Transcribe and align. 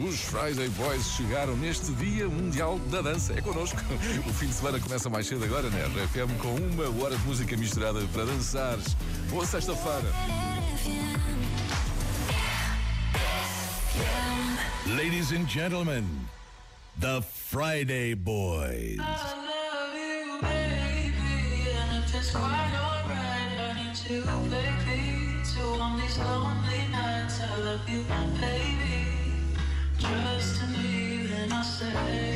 Os 0.00 0.18
Friday 0.22 0.68
Boys 0.70 1.04
chegaram 1.14 1.54
neste 1.56 1.92
Dia 1.92 2.26
Mundial 2.26 2.78
da 2.90 3.02
Dança. 3.02 3.34
É 3.34 3.42
connosco. 3.42 3.78
O 4.26 4.32
fim 4.32 4.46
de 4.46 4.54
semana 4.54 4.80
começa 4.80 5.10
mais 5.10 5.26
cedo 5.26 5.44
agora, 5.44 5.68
né? 5.68 5.84
RFM 5.84 6.38
com 6.40 6.54
uma 6.54 7.04
hora 7.04 7.16
de 7.18 7.24
música 7.26 7.54
misturada 7.54 8.00
para 8.10 8.24
dançares. 8.24 8.96
Boa 9.28 9.44
sexta-feira. 9.44 10.10
Ladies 14.96 15.32
and 15.32 15.46
gentlemen, 15.46 16.06
the 16.98 17.20
Friday 17.20 18.14
Boys. 18.14 18.98
I 27.42 27.56
love 27.62 27.88
you, 27.88 28.02
baby. 28.04 28.99
just 30.10 30.60
to 30.60 30.66
leave, 30.78 31.30
then 31.30 31.52
I 31.52 31.62
say. 31.62 32.29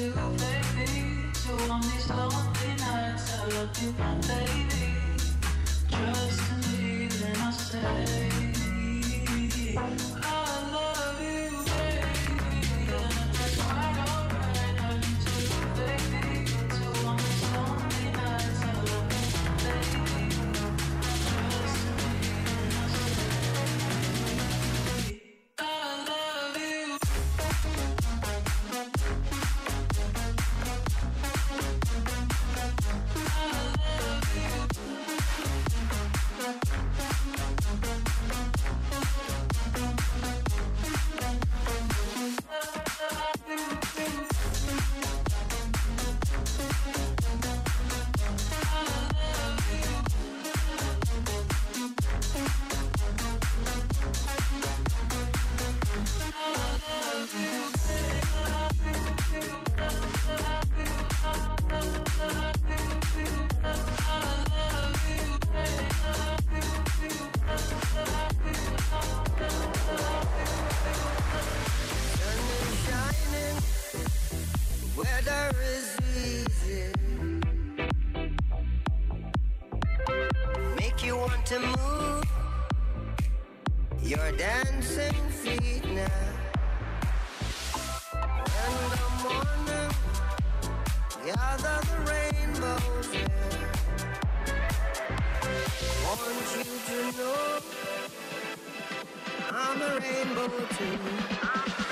you, 0.00 0.12
baby. 0.12 1.30
So 1.34 1.52
on 1.70 1.82
these 1.82 2.08
lonely 2.08 2.74
nights, 2.78 3.38
I 3.38 3.46
love 3.48 3.82
you, 3.82 3.94
my 3.98 4.14
baby. 4.26 4.86
Trust 5.90 6.40
in 6.52 6.58
me, 6.72 7.08
then 7.08 7.36
I'll 7.40 7.52
stay. 7.52 8.20
I'm 99.72 99.78
the 99.78 100.00
rainbow 100.00 100.48
too. 100.48 101.89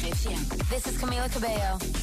This 0.00 0.86
is 0.86 0.96
Camila 0.96 1.28
Cabello. 1.32 1.97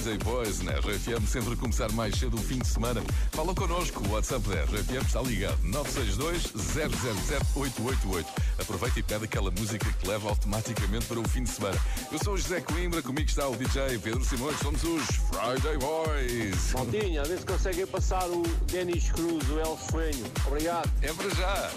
Friday 0.00 0.18
Boys 0.24 0.62
na 0.62 0.72
RFM, 0.72 1.26
sempre 1.26 1.54
começar 1.56 1.92
mais 1.92 2.18
cedo 2.18 2.34
o 2.34 2.40
fim 2.40 2.58
de 2.58 2.66
semana. 2.66 3.02
Fala 3.32 3.54
connosco, 3.54 4.02
o 4.08 4.12
WhatsApp 4.12 4.48
da 4.48 4.64
RFM 4.64 5.04
está 5.04 5.20
ligado 5.20 5.58
962-007-888. 5.62 8.24
Aproveita 8.58 8.98
e 8.98 9.02
pede 9.02 9.26
aquela 9.26 9.50
música 9.50 9.92
que 9.92 10.08
leva 10.08 10.30
automaticamente 10.30 11.04
para 11.04 11.20
o 11.20 11.28
fim 11.28 11.42
de 11.42 11.50
semana. 11.50 11.78
Eu 12.10 12.18
sou 12.18 12.32
o 12.32 12.38
José 12.38 12.62
Coimbra, 12.62 13.02
comigo 13.02 13.28
está 13.28 13.46
o 13.46 13.54
DJ 13.54 13.98
Pedro 13.98 14.24
Simões, 14.24 14.58
somos 14.60 14.82
os 14.82 15.04
Friday 15.04 15.76
Boys. 15.76 16.72
Maltinha, 16.72 17.20
a 17.20 17.24
ver 17.24 17.38
se 17.38 17.44
conseguem 17.44 17.86
passar 17.86 18.26
o 18.26 18.42
Denis 18.72 19.10
Cruz, 19.10 19.50
o 19.50 19.60
El 19.60 19.78
Sueño. 19.90 20.24
Obrigado. 20.46 20.90
É 21.02 21.12
para 21.12 21.28
já. 21.28 21.70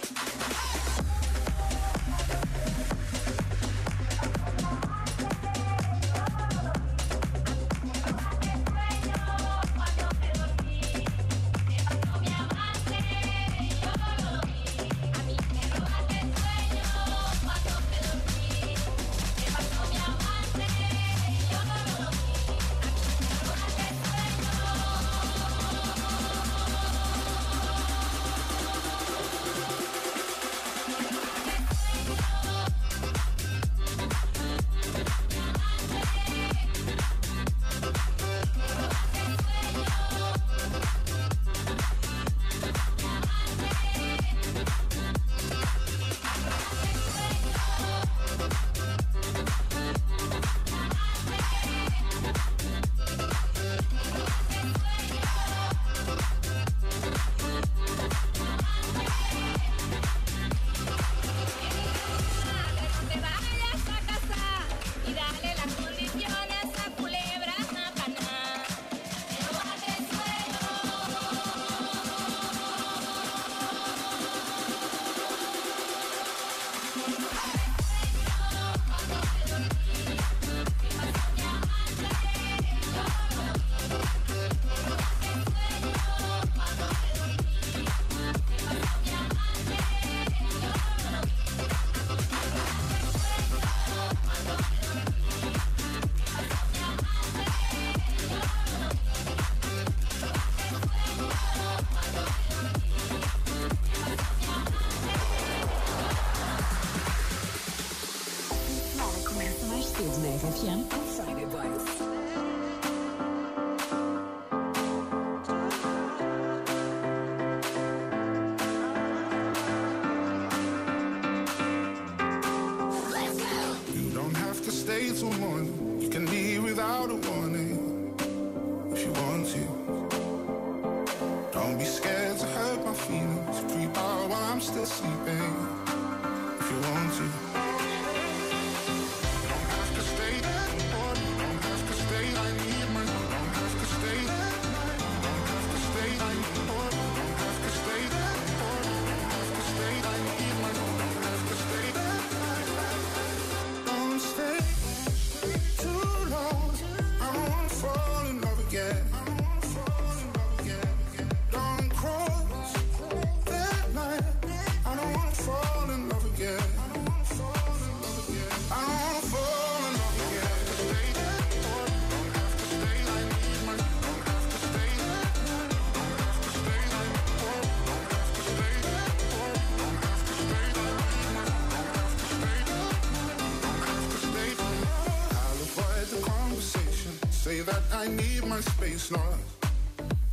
my 188.54 188.62
space, 188.62 189.10
not 189.10 189.40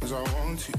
as 0.02 0.12
I 0.12 0.20
want 0.20 0.68
you. 0.68 0.74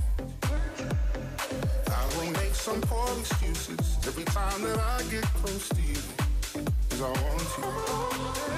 I 1.88 2.06
will 2.16 2.32
make 2.34 2.54
some 2.54 2.80
poor 2.82 3.18
excuses 3.18 3.98
every 4.06 4.26
time 4.26 4.62
that 4.62 4.78
I 4.78 5.02
get 5.10 5.24
close 5.42 5.68
to 5.70 5.82
you, 5.82 6.02
As 6.92 7.02
I 7.02 7.10
want 7.10 8.46
you. 8.46 8.51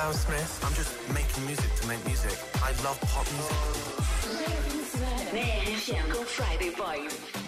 Sam 0.00 0.12
Smith. 0.14 0.64
I'm 0.64 0.72
just 0.72 0.96
making 1.12 1.44
music 1.44 1.74
to 1.74 1.86
make 1.86 2.02
music. 2.06 2.32
I 2.62 2.70
love 2.82 2.98
pop 3.02 3.26
music. 3.36 3.56
Go 6.10 6.22
Friday 6.24 6.70
Boy. 6.70 7.39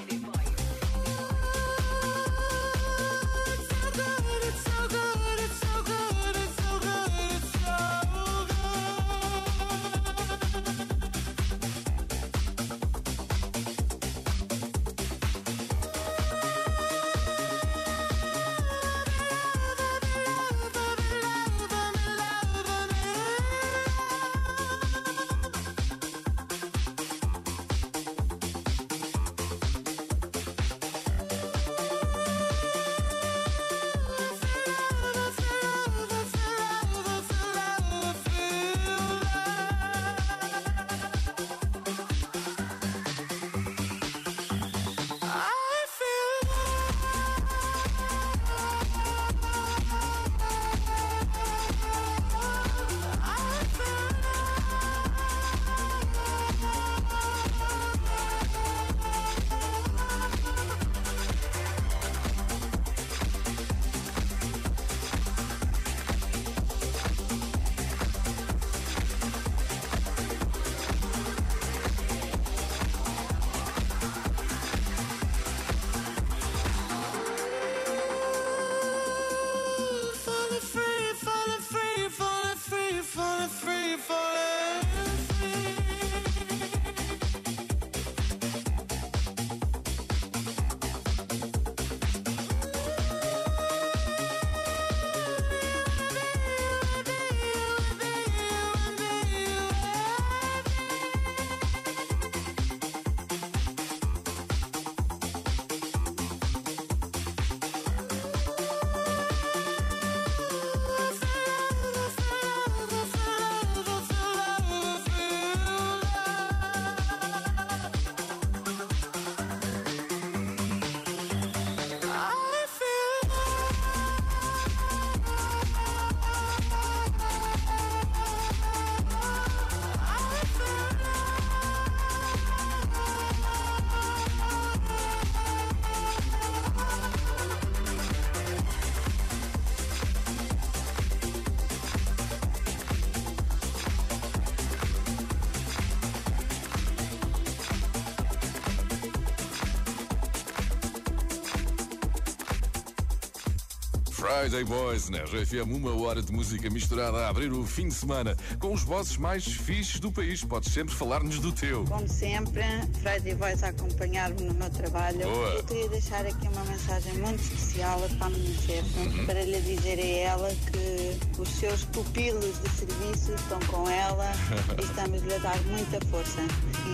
Friday 154.23 154.63
Boys 154.63 155.09
na? 155.09 155.19
RFM, 155.19 155.69
uma 155.75 156.01
hora 156.01 156.23
de 156.23 156.31
música 156.31 156.71
misturada 156.71 157.27
a 157.27 157.29
abrir 157.29 157.53
o 157.53 157.67
fim 157.67 157.89
de 157.89 157.95
semana 157.95 158.37
com 158.61 158.73
os 158.73 158.85
vozes 158.85 159.17
mais 159.17 159.45
fixes 159.45 159.99
do 159.99 160.13
país. 160.13 160.45
Podes 160.45 160.73
sempre 160.73 160.95
falar-nos 160.95 161.41
do 161.41 161.51
teu. 161.51 161.85
Como 161.87 162.07
sempre, 162.07 162.63
Friday 163.03 163.35
Boys 163.35 163.65
a 163.65 163.71
acompanhar-me 163.71 164.43
no 164.43 164.55
meu 164.55 164.71
trabalho. 164.71 165.19
Boa. 165.23 165.49
Eu 165.55 165.65
queria 165.65 165.89
deixar 165.89 166.25
aqui 166.25 166.47
uma 166.47 166.65
mensagem 166.67 167.15
muito 167.15 167.43
especial 167.43 167.99
para 168.17 168.29
a 168.29 168.31
minha 168.31 168.55
chefe, 168.61 168.99
uhum. 169.01 169.27
para 169.27 169.43
lhe 169.43 169.61
dizer 169.61 169.99
a 169.99 170.31
ela 170.31 170.55
que 170.71 171.41
os 171.41 171.49
seus 171.49 171.85
pupilos 171.87 172.63
de 172.63 172.71
serviço 172.71 173.35
estão 173.35 173.59
com 173.67 173.91
ela 173.91 174.31
e 174.79 174.85
estamos-lhe 174.85 175.35
a 175.35 175.39
dar 175.39 175.61
muita 175.65 176.01
força. 176.07 176.41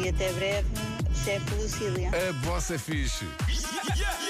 E 0.03 0.09
até 0.09 0.33
breve, 0.33 0.69
chefe 1.25 1.55
Lucília. 1.57 2.11
A 2.11 2.33
bossa 2.47 2.77
é 2.77 2.79
fixe. 2.79 3.27
Yeah, 3.51 3.95
yeah. 3.95 4.28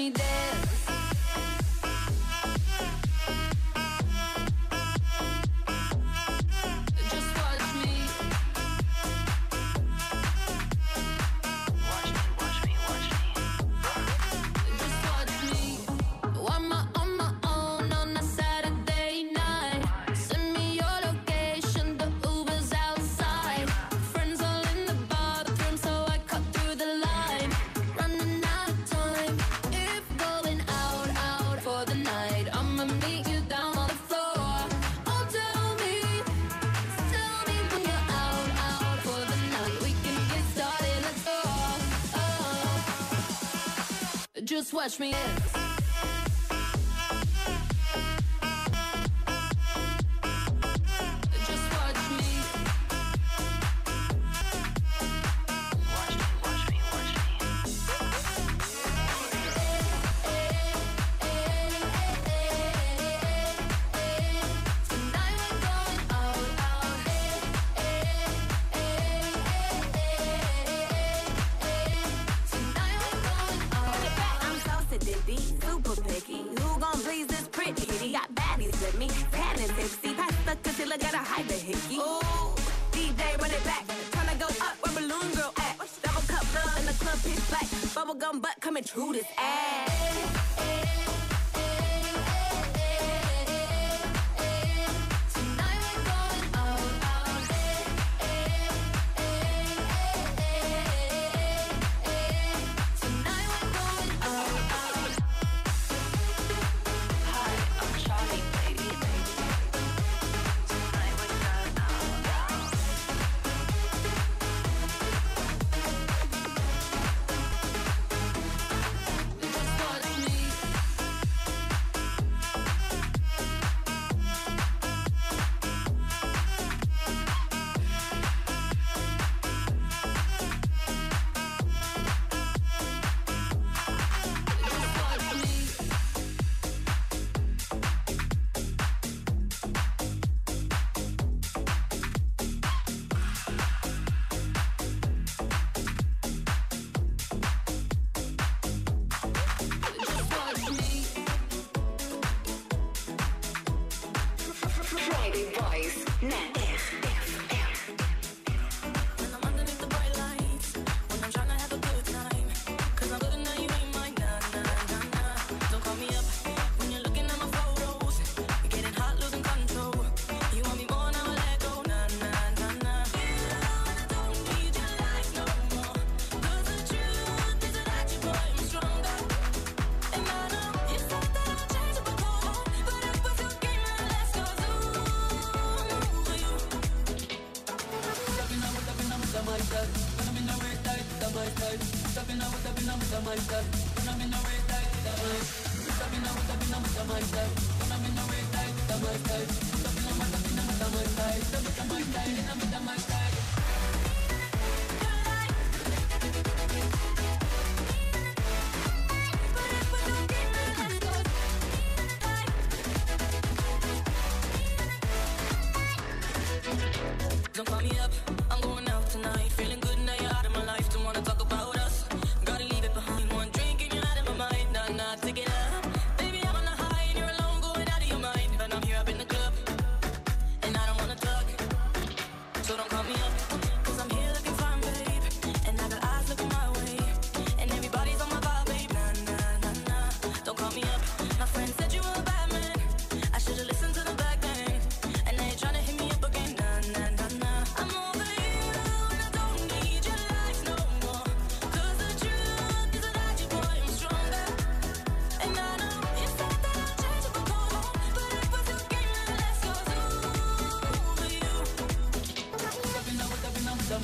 me 0.00 0.08
there 0.08 0.49
just 44.60 44.74
watch 44.74 45.00
me. 45.00 45.08
Yeah. 45.08 45.39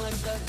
like 0.06 0.22
that 0.22 0.45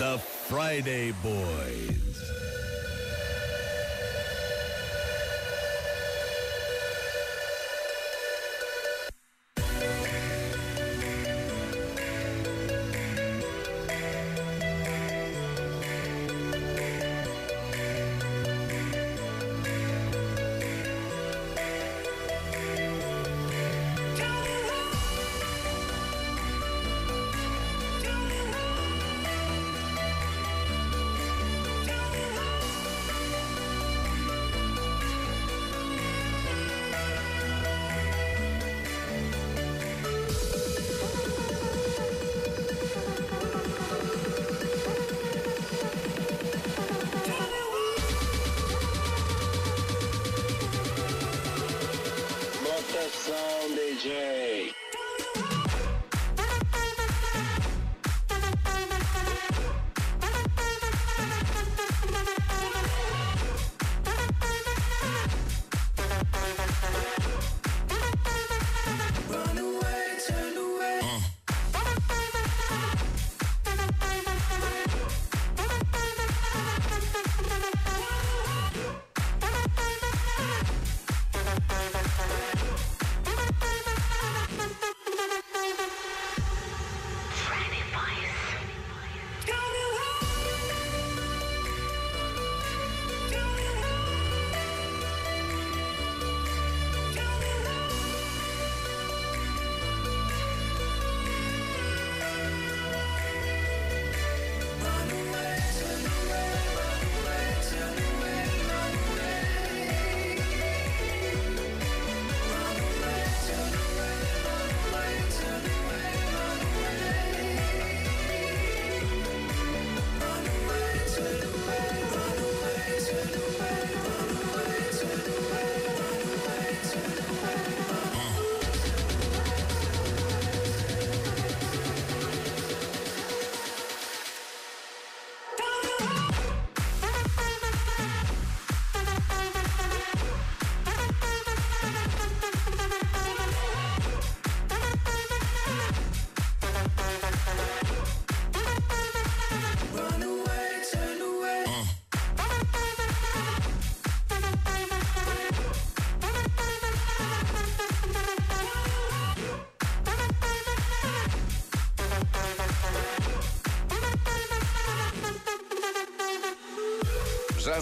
The 0.00 0.16
Friday 0.16 1.12
Boys. 1.22 2.69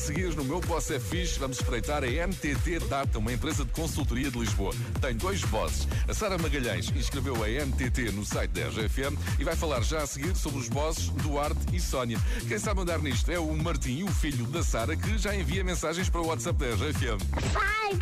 Já 0.08 0.14
a 0.14 0.14
seguir, 0.14 0.34
no 0.36 0.44
meu 0.44 0.60
Boss 0.60 0.90
é 0.90 0.98
Fixe, 0.98 1.38
vamos 1.38 1.58
espreitar 1.58 2.02
a 2.02 2.06
NTT 2.06 2.78
Data, 2.88 3.18
uma 3.18 3.32
empresa 3.32 3.64
de 3.64 3.70
consultoria 3.72 4.30
de 4.30 4.38
Lisboa. 4.38 4.72
Tem 5.02 5.14
dois 5.14 5.42
bosses. 5.42 5.86
A 6.08 6.14
Sara 6.14 6.38
Magalhães 6.38 6.90
inscreveu 6.90 7.34
a 7.44 7.48
NTT 7.48 8.12
no 8.12 8.24
site 8.24 8.50
da 8.52 8.68
RGFM 8.68 9.18
e 9.38 9.44
vai 9.44 9.54
falar 9.54 9.82
já 9.82 9.98
a 9.98 10.06
seguir 10.06 10.34
sobre 10.34 10.60
os 10.60 10.68
bosses 10.68 11.08
Duarte 11.08 11.60
e 11.74 11.80
Sónia. 11.80 12.18
Quem 12.46 12.58
sabe 12.58 12.80
andar 12.80 13.00
nisto 13.00 13.30
é 13.30 13.38
o 13.38 13.52
Martim, 13.54 14.04
o 14.04 14.08
filho 14.08 14.46
da 14.46 14.62
Sara, 14.62 14.96
que 14.96 15.18
já 15.18 15.34
envia 15.34 15.62
mensagens 15.62 16.08
para 16.08 16.22
o 16.22 16.26
WhatsApp 16.28 16.58
da 16.58 16.66
RGFM. 16.66 17.18
Vai, 17.52 17.94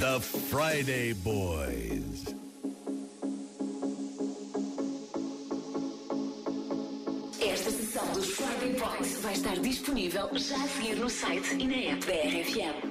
The 0.00 0.18
Friday 0.18 1.12
Boys. 1.12 2.24
Esta 7.38 7.70
sessão 7.70 8.06
dos 8.14 8.30
Friday 8.30 8.80
Boys 8.80 9.20
vai 9.20 9.34
estar 9.34 9.58
disponível 9.58 10.30
já 10.32 10.56
a 10.56 10.68
seguir 10.68 10.96
no 10.96 11.10
site 11.10 11.54
e 11.58 11.66
na 11.66 11.92
app 11.92 12.06
da 12.06 12.14
RFM. 12.14 12.89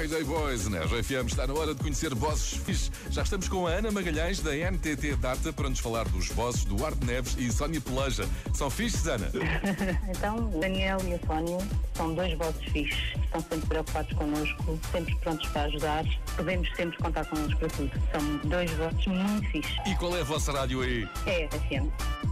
Friday 0.00 0.24
Boys 0.24 0.66
na 0.66 0.78
RFM 0.78 1.26
está 1.26 1.46
na 1.46 1.52
hora 1.52 1.74
de 1.74 1.82
conhecer 1.82 2.14
bosses 2.14 2.58
fixe. 2.64 2.90
Já 3.10 3.22
estamos 3.22 3.50
com 3.50 3.66
a 3.66 3.70
Ana 3.70 3.90
Magalhães 3.90 4.40
da 4.40 4.52
NTT 4.52 5.16
Data 5.16 5.52
para 5.52 5.68
nos 5.68 5.78
falar 5.78 6.08
dos 6.08 6.28
bosses 6.28 6.64
do 6.64 6.82
Arte 6.86 7.04
Neves 7.04 7.36
e 7.36 7.52
Sónia 7.52 7.82
Peleja. 7.82 8.26
São 8.54 8.70
fixes, 8.70 9.06
Ana? 9.06 9.30
Então, 10.08 10.50
o 10.54 10.58
Daniel 10.58 10.98
e 11.04 11.12
a 11.12 11.18
Sónia 11.26 11.58
são 11.94 12.14
dois 12.14 12.32
vossos 12.38 12.64
fixes. 12.64 12.98
Estão 13.22 13.42
sempre 13.42 13.66
preocupados 13.66 14.12
connosco, 14.16 14.80
sempre 14.90 15.14
prontos 15.16 15.46
para 15.50 15.62
ajudar. 15.64 16.04
Podemos 16.34 16.76
sempre 16.76 16.96
contar 16.96 17.26
com 17.26 17.36
eles 17.36 17.54
para 17.58 17.68
tudo. 17.68 17.92
São 18.10 18.36
dois 18.48 18.70
vossos 18.70 19.06
muito 19.06 19.50
fixes. 19.50 19.76
E 19.86 19.94
qual 19.96 20.16
é 20.16 20.22
a 20.22 20.24
vossa 20.24 20.50
rádio 20.50 20.80
aí? 20.80 21.06
É 21.26 21.46
FM. 21.48 22.29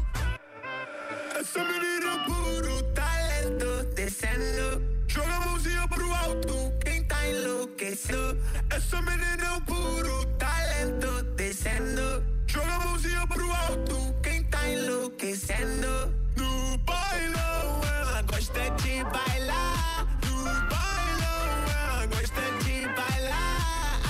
Essa 8.99 9.11
menina 9.11 9.45
é 9.45 9.51
um 9.53 9.61
puro 9.61 10.25
talento 10.39 11.23
descendo. 11.37 12.25
Joga 12.49 12.75
a 12.75 12.79
mãozinha 12.81 13.25
pro 13.29 13.53
alto, 13.53 14.13
quem 14.25 14.43
tá 14.43 14.69
enlouquecendo. 14.69 16.13
No 16.37 16.79
bailão, 16.79 17.81
ela 18.01 18.23
gosta 18.23 18.71
de 18.83 19.05
bailar. 19.05 20.05
No 20.27 20.43
bailão, 20.67 21.65
ela 21.79 22.07
gosta 22.07 22.43
de 22.65 22.89
bailar. 22.89 24.01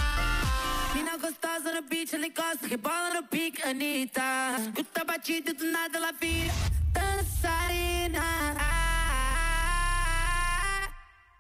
Mina 0.95 1.19
gostosa 1.19 1.75
no 1.75 1.83
beat, 1.83 2.15
ela 2.15 2.27
encosta, 2.27 2.67
rebola 2.67 3.13
no 3.13 3.25
pique, 3.25 3.63
Anitta. 3.69 4.23
Escuta 4.69 5.03
a 5.03 5.05
batida 5.05 5.51
e 5.51 5.53
do 5.53 5.71
nada 5.71 5.99
ela 5.99 6.13
vira 6.13 6.55
dançarina. 6.95 8.25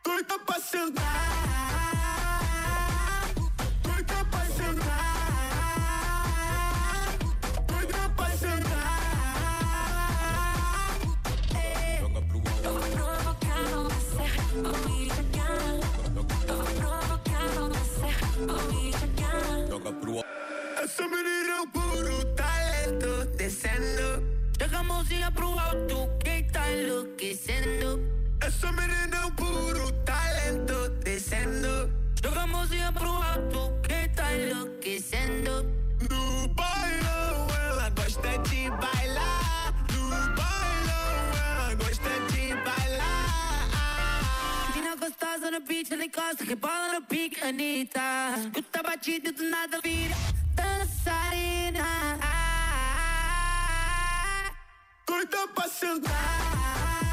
Doida 0.05 0.39
pra 0.39 0.61
sentar. 0.61 1.98
É 21.01 21.61
um 21.61 21.69
puro 21.69 22.25
talento 22.35 23.25
descendo. 23.37 24.21
Joga 24.61 24.79
a 24.79 24.83
mãozinha 24.83 25.31
alto, 25.57 26.09
quem 26.19 26.43
tá 26.49 26.73
enlouquecendo? 26.73 28.01
Essa 28.41 28.73
menina 28.73 29.17
é 29.17 29.27
um 29.27 29.31
puro 29.31 29.93
talento 30.05 30.89
descendo. 31.05 31.93
Joga 32.21 32.41
a 32.41 32.47
mãozinha 32.49 32.93
pro 32.93 33.13
alto, 33.13 33.73
quem 33.87 34.09
tá 34.09 34.35
enlouquecendo? 34.35 35.78
No 45.59 45.67
beat, 45.67 45.91
ela 45.91 46.05
encosta, 46.05 46.45
rebola 46.45 46.95
no 46.95 47.03
pique, 47.03 47.43
Anitta. 47.45 48.01
Escuta 48.39 48.81
a 48.81 48.83
batida 48.83 49.29
e 49.29 49.33
do 49.33 49.43
nada 49.45 49.81
vira 49.83 50.15
dançarina. 50.55 51.85
Doida 55.07 55.49
pra 55.49 55.69
sentar. 55.69 57.08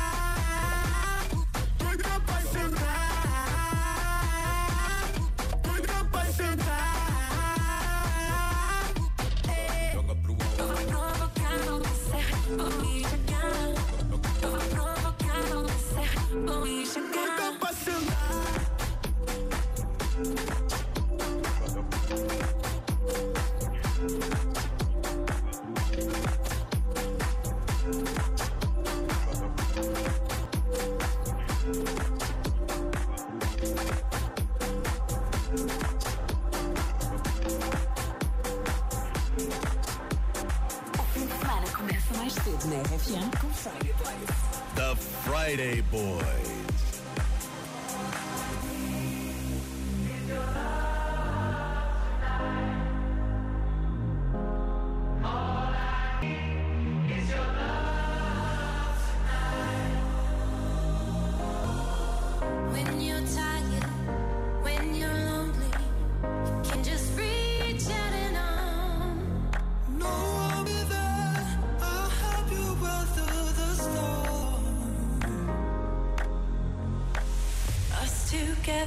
The 44.75 44.95
Friday 44.95 45.81
Boys. 45.89 46.74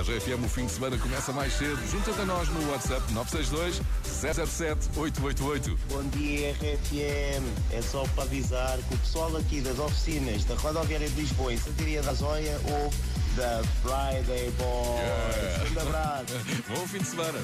A 0.00 0.02
RFM, 0.02 0.42
o 0.42 0.48
fim 0.48 0.64
de 0.64 0.72
semana 0.72 0.96
começa 0.96 1.30
mais 1.30 1.52
cedo. 1.52 1.78
Junta-te 1.90 2.18
a 2.22 2.24
nós 2.24 2.48
no 2.48 2.70
WhatsApp 2.70 3.12
962 3.12 3.82
007 4.48 4.98
888. 4.98 5.78
Bom 5.90 6.02
dia, 6.04 6.52
RFM. 6.52 7.44
É 7.70 7.82
só 7.82 8.04
para 8.14 8.24
avisar 8.24 8.78
que 8.78 8.94
o 8.94 8.96
pessoal 8.96 9.36
aqui 9.36 9.60
das 9.60 9.78
oficinas 9.78 10.42
da 10.44 10.54
Rodoviária 10.54 11.06
de 11.06 11.20
Lisboa, 11.20 11.52
em 11.52 11.58
Santiria 11.58 12.00
da 12.00 12.14
Zóia, 12.14 12.58
ou 12.64 12.90
da 13.36 13.62
Friday 13.82 14.50
Boys. 14.52 15.36
Yeah. 15.36 15.84
Um 15.84 15.88
abraço. 15.88 16.34
Bom 16.74 16.88
fim 16.88 16.98
de 16.98 17.06
semana. 17.06 17.38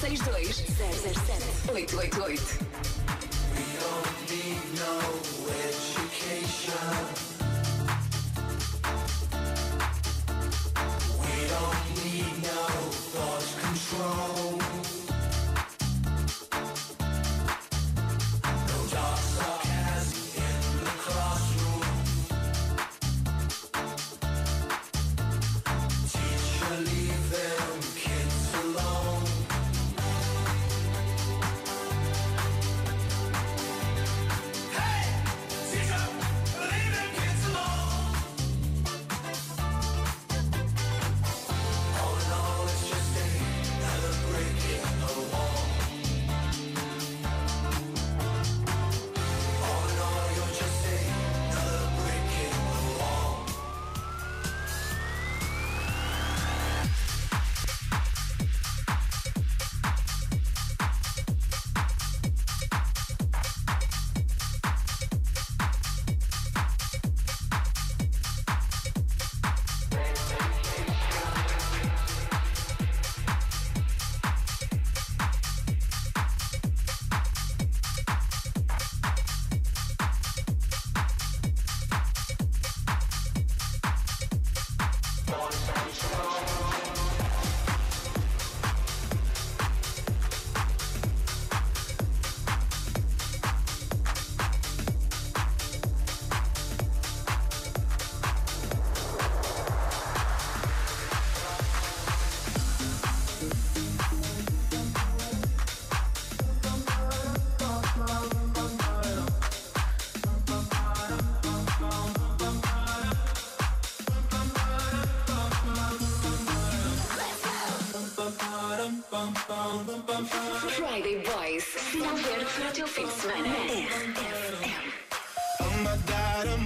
962 0.00 0.62
007 0.76 1.72
888. 1.72 2.55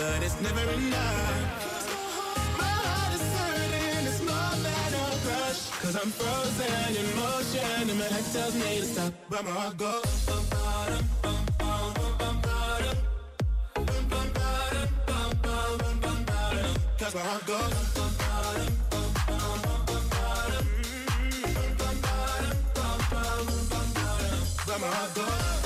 But 0.00 0.22
it's 0.22 0.40
never 0.40 0.64
enough. 0.80 1.84
My 2.58 2.72
heart 2.84 3.12
is 3.16 3.24
hurting, 3.36 4.06
it's 4.10 4.22
more 4.30 4.54
than 4.64 4.90
a 5.02 5.06
crush. 5.24 5.60
Cause 5.82 5.96
I'm 6.00 6.10
frozen 6.20 6.92
in 7.00 7.08
motion 7.20 7.90
and 7.90 7.98
my 8.00 8.08
head 8.14 8.26
tells 8.32 8.54
me 8.54 8.80
to 8.80 8.86
stop. 8.92 9.12
But 9.28 9.44
my 9.44 9.50
heart 9.50 9.76
goes. 9.76 10.24
bum, 10.26 10.44
ba-dum, 10.52 11.04
bum, 11.22 11.40
bum, 11.60 11.92
bum, 12.20 12.36
bum. 12.44 12.80
Bum, 13.88 14.04
bum, 14.12 14.28
bum, 15.08 15.30
bum, 15.44 15.94
bum, 16.04 16.18
bum. 16.30 16.54
Cause 17.00 17.14
my 17.14 17.24
heart 17.28 17.44
goes. 17.50 17.74
bum, 17.96 18.10
bum, 18.20 18.48
bum, 18.90 19.58
bum, 19.66 19.80
bum, 19.88 20.04
ba-dum. 20.12 20.66
Bum, 21.54 21.72
bum, 21.80 21.96
ba-dum, 22.06 22.56
bum, 22.76 22.98
bum, 23.12 23.36
bum, 23.40 23.66
bum, 23.70 23.86
ba-dum. 23.96 24.42
But 24.66 24.78
my 24.80 24.88
heart 24.96 25.14
goes. 25.14 25.59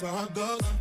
that's 0.00 0.14
how 0.14 0.24
it 0.24 0.34
goes. 0.34 0.77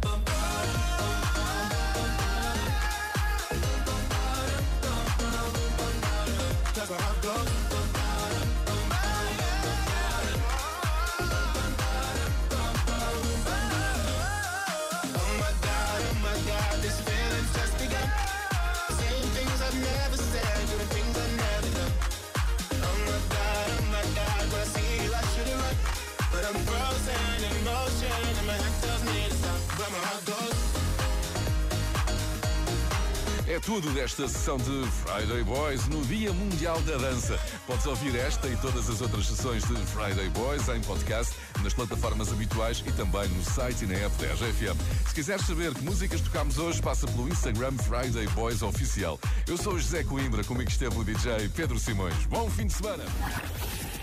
É 33.49 33.61
tudo 33.61 33.89
desta 33.91 34.27
sessão 34.27 34.57
de 34.57 34.85
Friday 34.91 35.41
Boys 35.41 35.87
no 35.87 36.03
Dia 36.05 36.33
Mundial 36.33 36.81
da 36.81 36.97
Dança. 36.97 37.39
Podes 37.65 37.85
ouvir 37.85 38.13
esta 38.17 38.45
e 38.49 38.57
todas 38.57 38.89
as 38.89 38.99
outras 38.99 39.25
sessões 39.25 39.63
de 39.63 39.73
Friday 39.85 40.27
Boys 40.31 40.67
em 40.67 40.81
podcast, 40.81 41.33
nas 41.63 41.73
plataformas 41.73 42.29
habituais 42.29 42.83
e 42.85 42.91
também 42.91 43.29
no 43.29 43.41
site 43.45 43.85
e 43.85 43.87
na 43.87 43.93
app 43.93 44.13
da 44.17 44.33
RFM. 44.33 44.77
Se 45.07 45.15
quiseres 45.15 45.45
saber 45.45 45.73
que 45.73 45.81
músicas 45.81 46.19
tocámos 46.19 46.57
hoje, 46.57 46.81
passa 46.81 47.07
pelo 47.07 47.29
Instagram 47.29 47.71
Friday 47.77 48.27
Boys 48.35 48.61
Oficial. 48.61 49.17
Eu 49.47 49.55
sou 49.55 49.75
o 49.75 49.79
José 49.79 50.03
Coimbra, 50.03 50.43
comigo 50.43 50.69
esteve 50.69 50.97
o 50.97 51.03
DJ 51.05 51.47
Pedro 51.55 51.79
Simões. 51.79 52.25
Bom 52.25 52.49
fim 52.49 52.67
de 52.67 52.73
semana! 52.73 53.05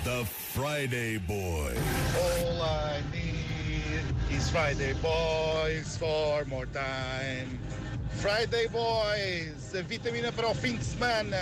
The 0.05 0.25
Friday 0.55 1.19
Boy. 1.19 1.75
All 2.17 2.63
I 2.63 3.03
need 3.13 4.35
is 4.35 4.49
Friday 4.49 4.95
Boys 4.95 5.99
for 5.99 6.47
more 6.47 6.67
time. 6.69 7.61
Friday 8.25 8.69
Boys, 8.69 9.75
a 9.75 9.83
vitamina 9.83 10.33
para 10.33 10.49
o 10.49 10.55
fim 10.55 10.79
de 10.79 10.85
semana. 10.87 11.37